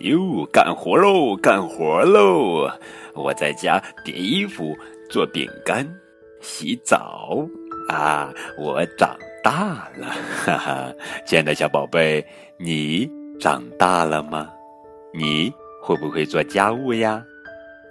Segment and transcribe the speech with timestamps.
[0.00, 2.70] 哟，干活喽，干活喽！
[3.14, 4.76] 我在家叠衣服、
[5.10, 5.84] 做饼干、
[6.40, 7.44] 洗澡
[7.88, 8.32] 啊！
[8.56, 10.06] 我长大了，
[10.44, 10.92] 哈哈！
[11.26, 12.24] 亲爱的小宝贝，
[12.58, 14.48] 你长大了吗？
[15.12, 15.52] 你
[15.82, 17.20] 会不会做家务呀？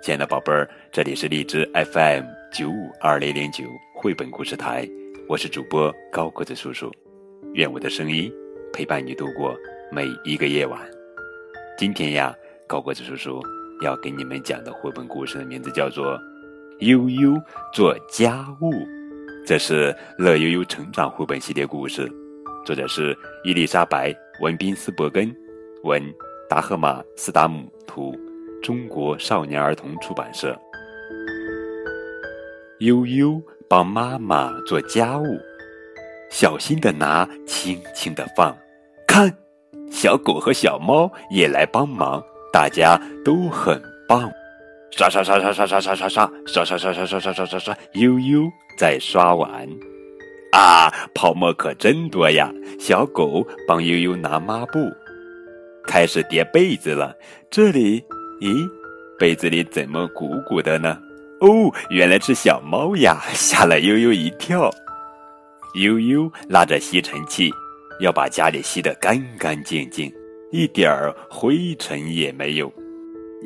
[0.02, 4.88] 亲爱的宝贝儿，这里是荔枝 FM 九五二零零九绘本故事台，
[5.28, 6.89] 我是主播高个子叔叔，
[7.54, 8.32] 愿我的声音
[8.71, 9.54] 陪伴你度过
[9.92, 10.96] 每一个夜晚。
[11.78, 13.40] 今天呀，高个子叔叔
[13.84, 16.18] 要给你们讲的绘本故事的名字叫做
[16.80, 17.40] 《悠悠
[17.72, 18.72] 做家务》，
[19.46, 22.12] 这是乐悠悠成长绘本系列故事，
[22.66, 24.10] 作者是伊丽莎白·
[24.42, 25.32] 文宾斯伯根，
[25.84, 26.02] 文
[26.50, 28.18] 达赫马·斯达姆图，
[28.64, 30.60] 中国少年儿童出版社。
[32.80, 33.39] 悠悠
[33.70, 35.23] 帮妈妈做家务，
[36.31, 38.58] 小心的拿，轻轻的放，
[39.08, 39.31] 看。
[39.91, 42.23] 小狗和小猫也来帮忙，
[42.53, 44.29] 大家都很棒。
[44.91, 48.43] 刷刷刷刷刷刷刷刷刷刷刷刷刷刷刷刷，悠悠
[48.77, 49.67] 在刷碗。
[50.53, 52.49] 啊，泡沫可真多呀！
[52.79, 54.79] 小狗帮悠悠拿抹布，
[55.85, 57.13] 开始叠被子了。
[57.51, 58.01] 这里，
[58.39, 58.67] 咦，
[59.19, 60.97] 被子里怎么鼓鼓的呢？
[61.41, 63.19] 哦，原来是小猫呀！
[63.33, 64.71] 吓了悠悠一跳。
[65.75, 67.51] 悠悠拉着吸尘器。
[68.00, 70.12] 要把家里吸得干干净净，
[70.52, 72.72] 一点儿灰尘也没有。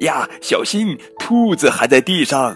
[0.02, 2.56] 呀，小心，兔子还在地上。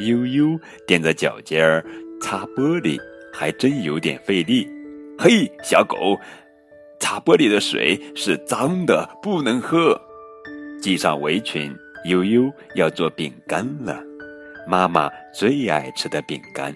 [0.00, 1.84] 悠悠踮着脚尖儿
[2.20, 2.98] 擦玻璃，
[3.32, 4.68] 还真有点费力。
[5.18, 6.18] 嘿，小狗，
[6.98, 10.00] 擦玻璃的水是脏的，不能喝。
[10.82, 11.74] 系上围裙，
[12.06, 14.02] 悠悠要做饼干了，
[14.68, 16.74] 妈妈最爱吃的饼干。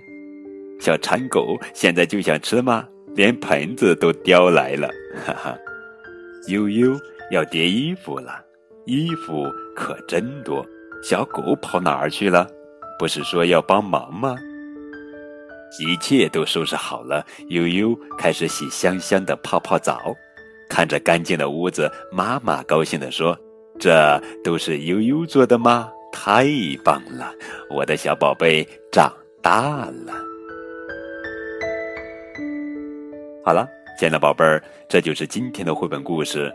[0.81, 2.87] 小馋狗现在就想吃吗？
[3.19, 4.89] 连盆子都叼来了，
[5.27, 5.59] 哈哈！
[6.47, 6.97] 悠悠
[7.33, 8.41] 要叠衣服了，
[8.87, 9.45] 衣服
[9.75, 10.65] 可真多。
[11.03, 12.49] 小狗跑哪儿去了？
[12.97, 14.37] 不是说要帮忙吗？
[15.81, 20.15] 一切都收拾好了，悠悠开始洗香香的泡泡澡。
[20.71, 23.37] 看着干净的屋子，妈妈高兴地说
[23.81, 25.91] ：“这都是悠悠做的吗？
[26.13, 26.47] 太
[26.85, 27.35] 棒了！
[27.69, 29.13] 我的小宝贝长
[29.43, 30.23] 大了。”
[33.49, 33.67] 好了，
[33.97, 36.53] 亲爱的宝贝儿，这就是今天的绘本故事。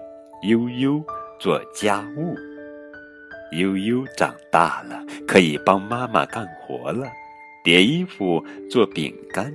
[0.48, 1.04] 悠悠
[1.40, 2.36] 做家务，
[3.58, 7.08] 悠悠长大了，可以帮妈妈干活了，
[7.64, 9.52] 叠衣服、做饼干，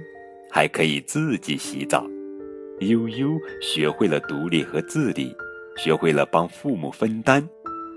[0.50, 2.04] 还可以自己洗澡。
[2.80, 5.32] 悠悠学会了独立和自理，
[5.76, 7.48] 学会了帮父母分担。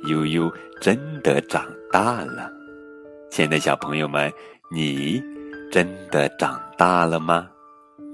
[0.07, 2.47] 悠悠真的长大了，
[3.31, 4.31] 亲爱的小朋友们，
[4.69, 5.19] 你
[5.71, 7.49] 真的长大了吗？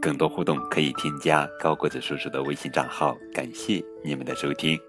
[0.02, 4.80] 更多互动可以添加高个子叔叔的微信账号，感谢你们的收听。